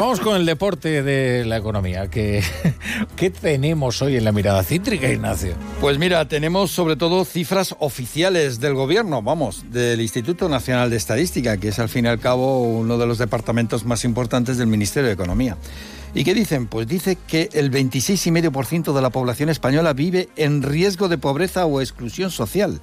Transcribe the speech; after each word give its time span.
Vamos 0.00 0.18
con 0.18 0.34
el 0.34 0.46
deporte 0.46 1.02
de 1.02 1.44
la 1.44 1.58
economía. 1.58 2.08
¿Qué, 2.08 2.42
¿Qué, 3.16 3.28
tenemos 3.28 4.00
hoy 4.00 4.16
en 4.16 4.24
la 4.24 4.32
mirada 4.32 4.62
cítrica, 4.62 5.10
Ignacio? 5.10 5.52
Pues 5.78 5.98
mira, 5.98 6.26
tenemos 6.26 6.70
sobre 6.70 6.96
todo 6.96 7.26
cifras 7.26 7.76
oficiales 7.80 8.60
del 8.60 8.72
gobierno, 8.72 9.20
vamos, 9.20 9.66
del 9.70 10.00
Instituto 10.00 10.48
Nacional 10.48 10.88
de 10.88 10.96
Estadística, 10.96 11.58
que 11.58 11.68
es 11.68 11.78
al 11.78 11.90
fin 11.90 12.06
y 12.06 12.08
al 12.08 12.18
cabo 12.18 12.62
uno 12.62 12.96
de 12.96 13.06
los 13.06 13.18
departamentos 13.18 13.84
más 13.84 14.06
importantes 14.06 14.56
del 14.56 14.68
Ministerio 14.68 15.08
de 15.08 15.12
Economía. 15.12 15.58
¿Y 16.14 16.24
qué 16.24 16.32
dicen? 16.32 16.66
Pues 16.66 16.88
dice 16.88 17.18
que 17.28 17.50
el 17.52 17.70
26,5% 17.70 18.94
de 18.94 19.02
la 19.02 19.10
población 19.10 19.50
española 19.50 19.92
vive 19.92 20.30
en 20.36 20.62
riesgo 20.62 21.08
de 21.08 21.18
pobreza 21.18 21.66
o 21.66 21.82
exclusión 21.82 22.30
social. 22.30 22.80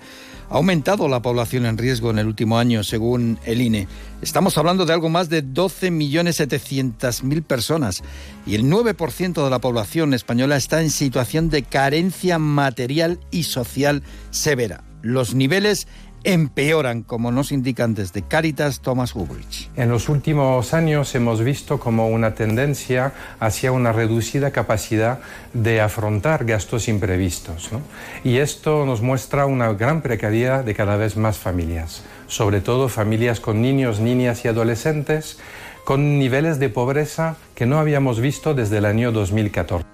Ha 0.50 0.56
aumentado 0.56 1.10
la 1.10 1.22
población 1.22 1.66
en 1.66 1.78
riesgo 1.78 2.10
en 2.12 2.20
el 2.20 2.28
último 2.28 2.58
año, 2.58 2.84
según 2.84 3.38
el 3.44 3.60
INE. 3.60 3.88
Estamos 4.22 4.58
hablando 4.58 4.86
de 4.86 4.94
algo 4.94 5.10
más 5.10 5.30
de 5.30 5.44
12.700.000 5.44 7.44
personas 7.44 8.04
y 8.48 8.56
el 8.56 8.64
9% 8.64 9.44
de 9.44 9.50
la 9.50 9.60
población 9.60 10.16
española 10.16 10.58
está 10.58 10.82
en 10.82 10.90
situación 10.90 11.50
de 11.50 11.62
carencia 11.62 12.40
material 12.40 13.20
y 13.30 13.44
social 13.44 14.02
severa. 14.32 14.84
Los 15.04 15.36
niveles 15.36 15.88
empeoran, 16.24 17.04
como 17.04 17.32
nos 17.32 17.52
indican 17.52 17.94
desde 17.94 18.22
Caritas 18.22 18.82
Thomas 18.82 19.16
Hubrich. 19.16 19.70
En 19.76 19.90
los 19.90 20.10
últimos 20.10 20.74
años 20.74 21.14
hemos 21.16 21.44
visto 21.44 21.80
como 21.80 22.10
una 22.10 22.34
tendencia 22.34 23.14
hacia 23.40 23.72
una 23.72 23.94
reducida 23.94 24.52
capacidad 24.52 25.20
de 25.54 25.80
afrontar 25.80 26.44
gastos 26.44 26.88
imprevistos. 26.88 27.72
¿no? 27.72 27.82
Y 28.24 28.38
esto 28.38 28.86
nos 28.86 29.02
muestra 29.02 29.46
una 29.46 29.72
gran 29.74 30.02
precariedad 30.02 30.66
de 30.66 30.76
cada 30.76 30.98
vez 30.98 31.18
más 31.18 31.38
familias, 31.38 32.02
sobre 32.28 32.62
todo 32.62 32.90
familias 32.90 33.40
con 33.40 33.62
niños, 33.62 34.00
niñas 34.00 34.46
y 34.46 34.48
adolescentes 34.48 35.40
con 35.86 36.20
niveles 36.20 36.60
de 36.60 36.70
pobreza 36.70 37.38
que 37.56 37.66
no 37.66 37.80
habíamos 37.80 38.20
visto 38.20 38.54
desde 38.54 38.80
el 38.80 38.86
año 38.86 39.12
2014. 39.14 39.86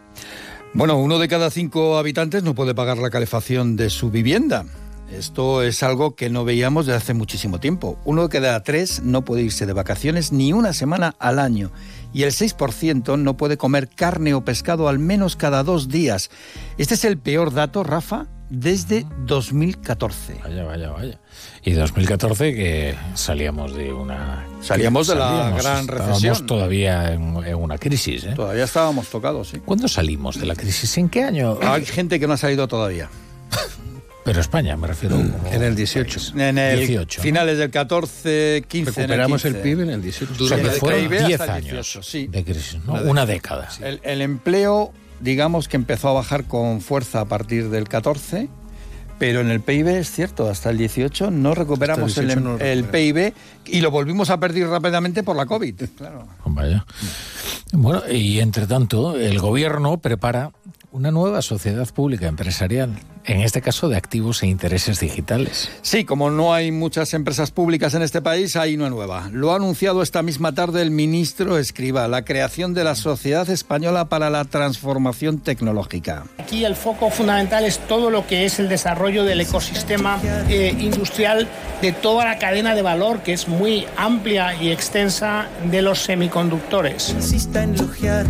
Bueno, 0.74 0.98
uno 0.98 1.20
de 1.20 1.28
cada 1.28 1.52
cinco 1.52 2.00
habitantes 2.00 2.42
no 2.42 2.56
puede 2.56 2.74
pagar 2.74 2.98
la 2.98 3.12
calefacción 3.12 3.76
de 3.76 3.92
su 3.92 4.10
vivienda. 4.10 4.66
Esto 5.12 5.62
es 5.62 5.84
algo 5.84 6.16
que 6.16 6.32
no 6.32 6.44
veíamos 6.44 6.88
desde 6.88 6.98
hace 6.98 7.14
muchísimo 7.14 7.60
tiempo. 7.60 8.00
Uno 8.06 8.24
de 8.24 8.30
cada 8.30 8.64
tres 8.64 9.04
no 9.04 9.24
puede 9.24 9.44
irse 9.44 9.68
de 9.68 9.74
vacaciones 9.74 10.32
ni 10.32 10.52
una 10.52 10.74
semana 10.74 11.14
al 11.20 11.38
año. 11.38 11.72
Y 12.12 12.24
el 12.24 12.32
6% 12.32 13.20
no 13.20 13.38
puede 13.38 13.58
comer 13.58 13.88
carne 13.88 14.34
o 14.34 14.44
pescado 14.44 14.88
al 14.88 14.98
menos 14.98 15.36
cada 15.36 15.64
dos 15.64 15.90
días. 15.90 16.32
Este 16.80 16.96
es 16.96 17.06
el 17.06 17.20
peor 17.20 17.54
dato, 17.54 17.84
Rafa, 17.84 18.26
desde 18.50 19.06
2014. 19.26 20.40
Vaya, 20.44 20.64
vaya, 20.64 20.90
vaya. 20.92 21.20
Y 21.64 21.72
2014 21.72 22.54
que 22.54 22.96
salíamos 23.16 23.76
de 23.76 23.94
una... 23.94 24.46
Salíamos 24.62 25.08
de 25.08 25.16
la 25.16 25.28
salíamos, 25.28 25.64
gran 25.64 25.80
estábamos 25.82 26.08
recesión. 26.14 26.46
todavía 26.46 27.14
en, 27.14 27.38
en 27.46 27.56
una 27.56 27.78
crisis. 27.78 28.24
¿eh? 28.26 28.34
Todavía 28.36 28.64
estábamos 28.64 29.08
tocados, 29.10 29.50
sí. 29.50 29.60
¿Cuándo 29.60 29.88
salimos 29.88 30.40
de 30.40 30.46
la 30.46 30.56
crisis? 30.56 30.98
¿En 30.98 31.10
qué 31.10 31.24
año? 31.24 31.58
Hay 31.62 31.86
gente 31.86 32.20
que 32.20 32.28
no 32.28 32.34
ha 32.34 32.38
salido 32.38 32.68
todavía. 32.68 33.10
Pero 34.24 34.40
España, 34.40 34.78
me 34.78 34.88
refiero. 34.88 35.18
como 35.18 35.52
En 35.52 35.64
el 35.64 35.76
18. 35.76 36.14
país. 36.14 36.34
En 36.36 36.58
el 36.58 36.78
18, 36.80 37.20
¿no? 37.20 37.24
finales 37.24 37.58
del 37.58 37.70
14, 37.70 38.64
15. 38.68 38.90
en 38.90 38.96
Recuperamos 38.96 39.46
el, 39.46 39.54
15. 39.54 39.64
PIB 39.64 39.82
en 39.82 39.90
el 39.90 40.02
18. 40.02 40.44
O 40.44 40.48
sea, 40.48 40.58
que 40.58 40.64
el 40.64 40.72
fueron 40.72 41.00
PIB 41.02 41.26
10 41.28 41.42
hasta 41.42 41.44
el 41.58 41.64
años 41.66 41.72
18, 41.74 42.04
sí. 42.04 42.28
de 42.28 42.44
crisis, 42.44 42.78
¿no? 42.86 42.94
Una 42.94 43.26
década. 43.26 43.68
El, 43.82 44.00
el 44.04 44.22
empleo, 44.22 44.94
digamos 45.24 45.68
que 45.68 45.78
empezó 45.78 46.10
a 46.10 46.14
bajar 46.14 46.44
con 46.44 46.82
fuerza 46.82 47.22
a 47.22 47.26
partir 47.26 47.70
del 47.70 47.88
14, 47.88 48.50
pero 49.20 49.40
en 49.40 49.50
el 49.50 49.62
PIB 49.62 49.88
es 49.88 50.12
cierto, 50.12 50.50
hasta 50.50 50.70
el 50.70 50.78
18 50.78 51.32
no 51.32 51.56
recuperamos 51.56 52.18
el 52.18 52.30
el, 52.32 52.36
18 52.36 52.42
no 52.42 52.58
lo 52.58 52.64
el 52.64 52.84
PIB 52.84 53.34
y 53.66 53.82
lo 53.82 53.90
volvimos 53.90 54.30
a 54.30 54.40
perder 54.40 54.68
rápidamente 54.68 55.24
por 55.24 55.36
la 55.36 55.46
COVID. 55.46 55.82
Claro. 55.98 56.28
Vaya. 56.46 56.86
Bueno, 57.72 58.02
y 58.12 58.40
entre 58.40 58.68
tanto, 58.68 59.16
el 59.16 59.40
gobierno 59.40 59.98
prepara 59.98 60.52
una 60.92 61.12
nueva 61.12 61.42
sociedad 61.42 61.88
pública 61.94 62.28
empresarial, 62.28 62.92
en 63.26 63.42
este 63.42 63.62
caso 63.62 63.90
de 63.90 63.98
activos 63.98 64.44
e 64.44 64.48
intereses 64.48 65.00
digitales. 65.00 65.70
Sí, 65.82 66.06
como 66.06 66.30
no 66.30 66.54
hay 66.54 66.72
muchas 66.72 67.14
empresas 67.14 67.52
públicas 67.52 67.94
en 67.94 68.02
este 68.02 68.22
país, 68.22 68.56
hay 68.56 68.76
una 68.76 68.90
nueva. 68.90 69.30
Lo 69.32 69.52
ha 69.52 69.56
anunciado 69.56 70.02
esta 70.02 70.22
misma 70.22 70.54
tarde 70.54 70.82
el 70.82 70.92
ministro 70.92 71.58
Escriba, 71.58 72.08
la 72.08 72.26
creación 72.26 72.74
de 72.74 72.84
la 72.84 72.96
Sociedad 72.96 73.50
Española 73.50 74.06
para 74.06 74.30
la 74.30 74.46
Transformación 74.46 75.40
Tecnológica. 75.40 76.26
Aquí 76.38 76.66
el 76.66 76.76
foco 76.76 77.10
fundamental 77.10 77.66
es 77.66 77.80
todo 77.80 78.10
lo 78.10 78.28
que 78.28 78.46
es 78.46 78.60
el 78.60 78.70
desarrollo 78.70 79.24
del 79.24 79.42
ecosistema 79.42 80.20
eh, 80.50 80.76
industrial 80.80 81.48
de 81.82 81.92
toda 81.92 82.26
la 82.26 82.38
cadena 82.40 82.76
de 82.76 82.82
valor, 82.82 83.22
que 83.24 83.34
es 83.34 83.48
muy 83.48 83.86
amplia 83.98 84.56
y 84.62 84.72
extensa 84.72 85.48
de 85.70 85.82
los 85.82 86.00
semiconductores. 86.00 87.10
insista 87.10 87.64
en 87.64 87.76
elogiar 87.76 88.26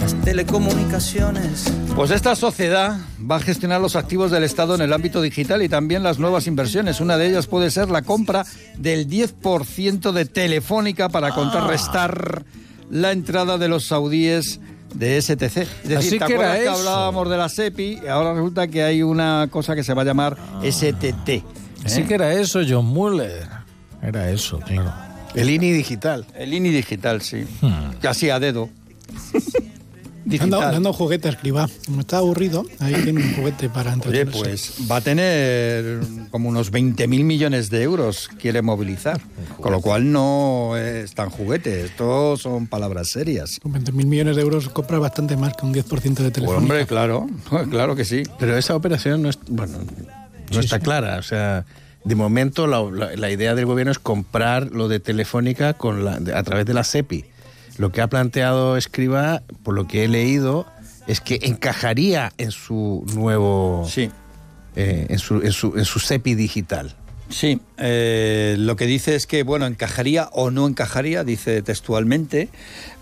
las 0.00 0.14
telecomunicaciones. 0.22 1.64
Pues 1.94 2.10
esta 2.10 2.36
sociedad 2.36 2.98
va 3.28 3.36
a 3.36 3.40
gestionar 3.40 3.80
los 3.80 3.96
activos 3.96 4.30
del 4.30 4.44
Estado 4.44 4.74
en 4.74 4.80
el 4.82 4.92
ámbito 4.92 5.20
digital 5.20 5.62
y 5.62 5.68
también 5.68 6.02
las 6.02 6.18
nuevas 6.18 6.46
inversiones. 6.46 7.00
Una 7.00 7.16
de 7.16 7.28
ellas 7.28 7.46
puede 7.46 7.70
ser 7.70 7.90
la 7.90 8.02
compra 8.02 8.44
del 8.76 9.08
10% 9.08 10.12
de 10.12 10.24
Telefónica 10.26 11.08
para 11.08 11.32
contrarrestar 11.32 12.44
la 12.90 13.12
entrada 13.12 13.58
de 13.58 13.68
los 13.68 13.86
saudíes 13.86 14.60
de 14.94 15.20
STC. 15.20 15.42
Es 15.42 15.88
decir, 15.88 15.96
Así 15.96 16.18
¿te 16.18 16.24
que 16.26 16.34
era 16.34 16.54
que 16.54 16.62
eso? 16.62 16.72
hablábamos 16.72 17.28
de 17.28 17.36
la 17.36 17.48
SEPI? 17.48 18.06
Ahora 18.08 18.34
resulta 18.34 18.68
que 18.68 18.82
hay 18.82 19.02
una 19.02 19.48
cosa 19.50 19.74
que 19.74 19.82
se 19.82 19.92
va 19.94 20.02
a 20.02 20.04
llamar 20.04 20.36
STT. 20.62 21.42
Así 21.84 22.00
¿eh? 22.00 22.04
que 22.06 22.14
era 22.14 22.32
eso, 22.32 22.60
John 22.66 22.86
Muller. 22.86 23.48
Era 24.02 24.30
eso, 24.30 24.60
claro. 24.60 24.92
El 25.34 25.50
INI 25.50 25.72
digital. 25.72 26.26
El 26.34 26.54
INI 26.54 26.70
digital, 26.70 27.20
sí. 27.20 27.44
Hmm. 27.60 27.94
Casi 28.00 28.30
a 28.30 28.38
dedo. 28.38 28.70
Dando, 30.26 30.58
digital. 30.60 30.92
juguete 30.92 31.28
a 31.28 31.30
escriba. 31.30 31.68
Como 31.86 32.00
está 32.00 32.18
aburrido, 32.18 32.64
ahí 32.80 32.94
tiene 33.04 33.22
un 33.22 33.34
juguete 33.36 33.68
para 33.68 33.90
Oye, 33.90 33.94
entretenerse. 34.22 34.38
pues 34.38 34.72
va 34.90 34.96
a 34.96 35.00
tener 35.00 36.00
como 36.30 36.48
unos 36.48 36.72
20.000 36.72 37.06
millones 37.24 37.70
de 37.70 37.82
euros, 37.82 38.28
quiere 38.40 38.60
movilizar. 38.60 39.20
Con 39.60 39.72
lo 39.72 39.80
cual 39.80 40.10
no 40.10 40.76
es 40.76 41.14
tan 41.14 41.30
juguete, 41.30 41.84
esto 41.84 42.36
son 42.36 42.66
palabras 42.66 43.08
serias. 43.08 43.60
Con 43.62 43.72
20.000 43.74 43.92
millones 44.04 44.36
de 44.36 44.42
euros 44.42 44.68
compra 44.68 44.98
bastante 44.98 45.36
más 45.36 45.54
que 45.54 45.64
un 45.64 45.72
10% 45.72 45.82
de 46.02 46.14
Pues, 46.24 46.32
teléfono. 46.32 46.58
hombre, 46.58 46.86
claro, 46.86 47.26
claro 47.70 47.94
que 47.94 48.04
sí. 48.04 48.22
Pero 48.38 48.56
esa 48.56 48.74
operación 48.74 49.22
no, 49.22 49.30
es, 49.30 49.38
bueno, 49.48 49.78
no 50.52 50.60
está 50.60 50.80
clara. 50.80 51.18
O 51.18 51.22
sea, 51.22 51.64
de 52.04 52.14
momento 52.16 52.66
la, 52.66 52.82
la- 52.82 53.14
la 53.16 53.30
idea 53.30 53.54
del 53.54 53.66
gobierno 53.66 53.92
es 53.92 53.98
comprar 54.00 54.70
lo 54.72 54.88
de 54.88 54.98
Telefónica 55.00 55.74
con 55.74 56.04
la, 56.04 56.18
de- 56.18 56.34
a 56.34 56.42
través 56.42 56.66
de 56.66 56.74
la 56.74 56.82
SEPI. 56.84 57.24
Lo 57.78 57.92
que 57.92 58.00
ha 58.00 58.08
planteado 58.08 58.76
Escriba, 58.76 59.42
por 59.62 59.74
lo 59.74 59.86
que 59.86 60.04
he 60.04 60.08
leído, 60.08 60.66
es 61.06 61.20
que 61.20 61.40
encajaría 61.42 62.32
en 62.38 62.50
su 62.50 63.04
nuevo... 63.14 63.86
Sí, 63.88 64.10
eh, 64.74 65.06
en, 65.08 65.18
su, 65.18 65.36
en, 65.36 65.52
su, 65.52 65.76
en 65.76 65.84
su 65.84 65.98
SEPI 65.98 66.34
digital. 66.34 66.94
Sí. 67.28 67.60
Eh, 67.78 68.56
lo 68.58 68.76
que 68.76 68.86
dice 68.86 69.14
es 69.14 69.26
que, 69.26 69.42
bueno, 69.42 69.66
encajaría 69.66 70.28
o 70.32 70.50
no 70.50 70.66
encajaría, 70.66 71.24
dice 71.24 71.62
textualmente, 71.62 72.48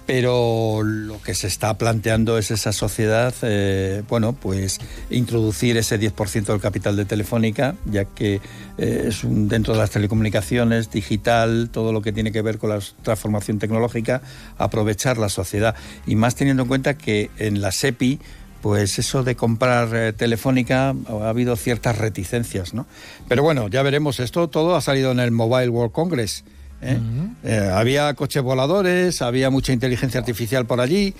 pero 0.06 0.82
lo 0.82 1.20
que 1.22 1.34
se 1.34 1.46
está 1.46 1.78
planteando 1.78 2.36
es 2.36 2.50
esa 2.50 2.72
sociedad, 2.72 3.34
eh, 3.42 4.02
bueno, 4.08 4.34
pues 4.34 4.78
introducir 5.08 5.76
ese 5.76 5.98
10% 5.98 6.44
del 6.44 6.60
capital 6.60 6.96
de 6.96 7.06
Telefónica, 7.06 7.74
ya 7.86 8.04
que 8.04 8.40
eh, 8.76 9.04
es 9.08 9.24
un, 9.24 9.48
dentro 9.48 9.72
de 9.72 9.80
las 9.80 9.90
telecomunicaciones, 9.90 10.90
digital, 10.90 11.70
todo 11.72 11.92
lo 11.92 12.02
que 12.02 12.12
tiene 12.12 12.32
que 12.32 12.42
ver 12.42 12.58
con 12.58 12.70
la 12.70 12.80
transformación 13.02 13.58
tecnológica, 13.58 14.20
aprovechar 14.58 15.16
la 15.16 15.30
sociedad. 15.30 15.74
Y 16.06 16.16
más 16.16 16.34
teniendo 16.34 16.64
en 16.64 16.68
cuenta 16.68 16.98
que 16.98 17.30
en 17.38 17.62
la 17.62 17.72
SEPI, 17.72 18.20
pues 18.64 18.98
eso 18.98 19.22
de 19.24 19.36
comprar 19.36 19.94
eh, 19.94 20.14
Telefónica 20.14 20.94
ha 21.06 21.28
habido 21.28 21.54
ciertas 21.54 21.98
reticencias, 21.98 22.72
¿no? 22.72 22.86
Pero 23.28 23.42
bueno, 23.42 23.68
ya 23.68 23.82
veremos, 23.82 24.20
esto 24.20 24.48
todo 24.48 24.74
ha 24.74 24.80
salido 24.80 25.12
en 25.12 25.20
el 25.20 25.32
Mobile 25.32 25.68
World 25.68 25.92
Congress. 25.92 26.44
¿Eh? 26.84 26.98
Eh, 27.44 27.70
había 27.72 28.12
coches 28.14 28.42
voladores, 28.42 29.22
había 29.22 29.50
mucha 29.50 29.72
inteligencia 29.72 30.20
artificial 30.20 30.66
por 30.66 30.80
allí 30.80 31.14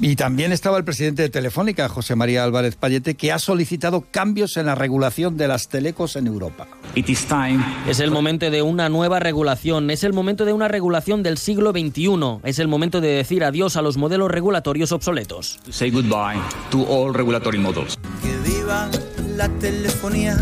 y 0.00 0.16
también 0.16 0.52
estaba 0.52 0.78
el 0.78 0.84
presidente 0.84 1.22
de 1.22 1.28
Telefónica, 1.28 1.88
José 1.88 2.16
María 2.16 2.42
Álvarez 2.42 2.76
Payete, 2.76 3.14
que 3.14 3.30
ha 3.30 3.38
solicitado 3.38 4.04
cambios 4.10 4.56
en 4.56 4.66
la 4.66 4.74
regulación 4.74 5.36
de 5.36 5.48
las 5.48 5.68
telecos 5.68 6.16
en 6.16 6.26
Europa. 6.26 6.66
It 6.94 7.08
is 7.08 7.24
time 7.26 7.62
Es 7.88 8.00
el 8.00 8.10
momento 8.10 8.50
de 8.50 8.62
una 8.62 8.88
nueva 8.88 9.20
regulación, 9.20 9.90
es 9.90 10.02
el 10.02 10.12
momento 10.12 10.44
de 10.44 10.52
una 10.52 10.68
regulación 10.68 11.22
del 11.22 11.38
siglo 11.38 11.70
XXI, 11.70 12.40
es 12.44 12.58
el 12.58 12.68
momento 12.68 13.00
de 13.00 13.08
decir 13.08 13.44
adiós 13.44 13.76
a 13.76 13.82
los 13.82 13.96
modelos 13.96 14.30
regulatorios 14.30 14.92
obsoletos. 14.92 15.60
to 15.64 15.72
say 15.72 15.90
goodbye 15.90 16.40
to 16.70 16.84
all 16.88 17.12
regulatory 17.12 17.58
models. 17.58 17.98
Que 18.22 18.36
viva 18.50 18.90
la 19.36 19.48
telefonía. 19.60 20.36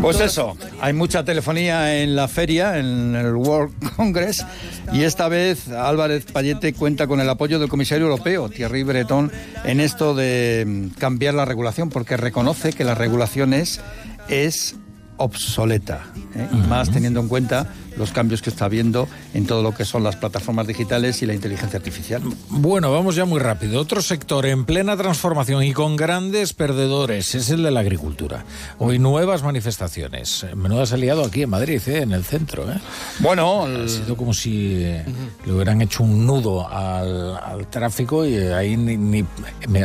Pues 0.00 0.20
eso, 0.20 0.56
hay 0.80 0.92
mucha 0.92 1.24
telefonía 1.24 2.00
en 2.02 2.14
la 2.14 2.28
feria, 2.28 2.78
en 2.78 3.16
el 3.16 3.34
World 3.34 3.72
Congress, 3.96 4.44
y 4.92 5.02
esta 5.02 5.28
vez 5.28 5.68
Álvarez 5.68 6.26
Payete 6.32 6.74
cuenta 6.74 7.06
con 7.06 7.20
el 7.20 7.28
apoyo 7.28 7.58
del 7.58 7.68
comisario 7.68 8.04
europeo, 8.04 8.48
Thierry 8.48 8.82
Breton, 8.84 9.32
en 9.64 9.80
esto 9.80 10.14
de 10.14 10.64
mm, 10.66 10.98
cambiar 10.98 11.34
la 11.34 11.44
regulación, 11.44 11.88
porque 11.88 12.16
reconoce 12.16 12.72
que 12.72 12.84
la 12.84 12.94
regulación 12.94 13.52
es, 13.52 13.80
es 14.28 14.76
obsoleta, 15.16 16.06
¿eh? 16.34 16.46
y 16.52 16.56
más 16.68 16.90
teniendo 16.90 17.20
en 17.20 17.28
cuenta 17.28 17.66
los 17.96 18.12
cambios 18.12 18.42
que 18.42 18.50
está 18.50 18.66
habiendo 18.66 19.08
en 19.34 19.46
todo 19.46 19.62
lo 19.62 19.74
que 19.74 19.84
son 19.84 20.02
las 20.04 20.16
plataformas 20.16 20.66
digitales 20.66 21.22
y 21.22 21.26
la 21.26 21.34
inteligencia 21.34 21.78
artificial. 21.78 22.22
Bueno, 22.48 22.92
vamos 22.92 23.16
ya 23.16 23.24
muy 23.24 23.40
rápido. 23.40 23.80
Otro 23.80 24.02
sector 24.02 24.46
en 24.46 24.64
plena 24.64 24.96
transformación 24.96 25.62
y 25.62 25.72
con 25.72 25.96
grandes 25.96 26.52
perdedores 26.52 27.34
es 27.34 27.50
el 27.50 27.62
de 27.62 27.70
la 27.70 27.80
agricultura. 27.80 28.44
Hoy 28.78 28.98
nuevas 28.98 29.42
manifestaciones. 29.42 30.46
Menudo 30.54 30.86
se 30.86 30.94
ha 30.94 30.98
liado 30.98 31.24
aquí 31.24 31.42
en 31.42 31.50
Madrid, 31.50 31.80
¿eh? 31.86 32.02
en 32.02 32.12
el 32.12 32.24
centro. 32.24 32.70
¿eh? 32.70 32.78
Bueno, 33.20 33.64
ha 33.66 33.88
sido 33.88 34.16
como 34.16 34.34
si 34.34 34.84
eh, 34.84 35.04
le 35.44 35.52
hubieran 35.52 35.80
hecho 35.82 36.02
un 36.02 36.26
nudo 36.26 36.68
al, 36.68 37.36
al 37.36 37.66
tráfico 37.68 38.26
y 38.26 38.34
eh, 38.34 38.54
ahí 38.54 38.76
ni, 38.76 39.24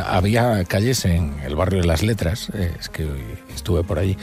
había 0.05 0.63
calles 0.65 1.05
en 1.05 1.39
el 1.43 1.55
barrio 1.55 1.81
de 1.81 1.87
las 1.87 2.01
Letras, 2.03 2.49
es 2.49 2.89
que 2.89 3.07
estuve 3.53 3.83
por 3.83 3.99
allí, 3.99 4.17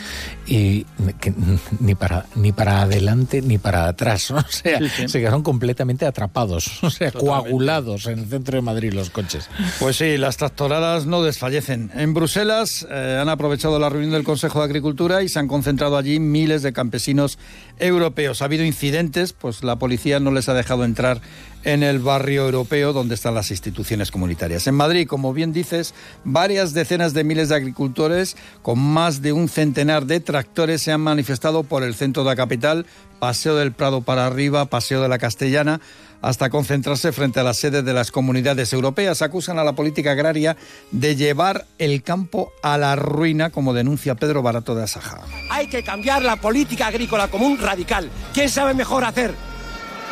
y 0.47 0.85
que 1.21 1.33
ni 1.81 1.95
para 1.95 2.27
ni 2.35 2.53
para 2.53 2.83
adelante 2.83 3.41
ni 3.43 3.59
para 3.59 3.78
atrás, 3.87 4.31
¿no? 4.31 4.39
o 4.39 4.45
sea, 4.49 4.81
se 5.09 5.21
quedaron 5.21 5.43
completamente 5.43 6.07
atrapados, 6.07 6.69
o 6.83 6.91
sea, 6.91 7.13
coagulados 7.13 8.07
en 8.07 8.19
el 8.19 8.27
centro 8.27 8.57
de 8.57 8.63
Madrid 8.63 8.93
los 8.93 9.11
coches. 9.11 9.49
Pues 9.79 9.97
sí, 9.97 10.17
las 10.17 10.37
tractoradas 10.37 11.07
no 11.07 11.23
desfallecen. 11.23 11.91
En 11.95 12.15
Bruselas 12.15 12.87
eh, 12.91 13.19
han 13.21 13.29
aprovechado 13.29 13.79
la 13.79 13.89
reunión 13.89 14.13
del 14.13 14.25
Consejo 14.25 14.59
de 14.59 14.65
Agricultura 14.65 15.23
y 15.23 15.29
se 15.29 15.39
han 15.39 15.49
concentrado 15.49 15.97
allí 15.97 16.19
miles 16.19 16.63
de 16.63 16.73
campesinos 16.73 17.39
europeos. 17.79 18.43
Ha 18.43 18.47
habido 18.47 18.65
incidentes, 18.65 19.33
pues 19.33 19.63
la 19.63 19.77
policía 19.77 20.21
no 20.21 20.31
les 20.31 20.49
ha 20.49 20.55
dejado 20.55 20.85
entrar 20.85 21.21
en 21.65 21.83
el 21.83 21.99
barrio 21.99 22.45
europeo 22.45 22.93
donde 22.93 23.15
están 23.15 23.35
las 23.35 23.51
instituciones 23.51 24.11
comunitarias. 24.11 24.67
En 24.67 24.75
Madrid, 24.75 25.07
como 25.07 25.33
bien 25.33 25.53
dices, 25.53 25.95
varias 26.25 26.75
decenas 26.75 27.15
de 27.15 27.25
miles 27.25 27.49
de 27.49 27.57
agricultores 27.57 28.37
con 28.63 28.79
más 28.79 29.23
de 29.23 29.33
un 29.33 29.49
centenar 29.49 30.07
de 30.07 30.21
tractores 30.21 30.83
se 30.83 30.93
han 30.93 31.01
manifestado 31.01 31.63
por 31.63 31.83
el 31.83 31.95
centro 31.95 32.23
de 32.23 32.31
la 32.31 32.37
capital, 32.37 32.87
Paseo 33.19 33.57
del 33.57 33.73
Prado 33.73 34.03
para 34.03 34.27
arriba, 34.27 34.67
Paseo 34.67 35.03
de 35.03 35.09
la 35.09 35.19
Castellana, 35.19 35.81
hasta 36.23 36.51
concentrarse 36.51 37.13
frente 37.13 37.41
a 37.41 37.43
las 37.43 37.59
sedes 37.59 37.85
de 37.85 37.93
las 37.93 38.11
comunidades 38.11 38.73
europeas. 38.73 39.23
Acusan 39.23 39.59
a 39.59 39.65
la 39.65 39.75
política 39.75 40.13
agraria 40.13 40.57
de 40.91 41.17
llevar 41.17 41.67
el 41.79 42.03
campo 42.03 42.53
a 42.63 42.79
la 42.79 42.97
ruina, 42.97 43.51
como 43.51 43.73
denuncia 43.73 44.15
Pedro 44.15 44.43
Barato 44.43 44.75
de 44.75 44.85
Asaja. 44.85 45.21
Hay 45.51 45.69
que 45.69 45.83
cambiar 45.83 46.23
la 46.23 46.37
política 46.37 46.89
agrícola 46.89 47.29
común 47.29 47.59
radical. 47.59 48.11
¿Quién 48.33 48.49
sabe 48.49 48.75
mejor 48.75 49.05
hacer? 49.05 49.48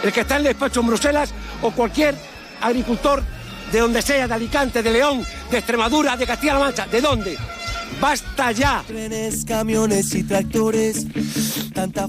¿El 0.03 0.13
que 0.13 0.21
está 0.21 0.35
en 0.35 0.43
el 0.43 0.49
despacho 0.49 0.81
en 0.81 0.87
Bruselas 0.87 1.33
o 1.63 1.71
cualquier 1.71 2.15
agricultor 2.61 3.23
de 3.73 3.81
donde 3.81 4.03
sea, 4.03 4.29
de 4.29 4.35
Alicante, 4.35 4.83
de 4.83 4.91
León, 4.91 5.25
de 5.51 5.59
Extremadura, 5.59 6.17
de 6.17 6.27
Castilla-La 6.27 6.59
Mancha? 6.59 6.87
¿De 6.87 7.01
dónde? 7.01 7.37
¡Basta 8.01 8.53
ya! 8.53 8.85
Trenes, 8.87 9.45
camiones 9.45 10.15
y 10.15 10.23
tractores, 10.23 11.07
tanta 11.73 12.05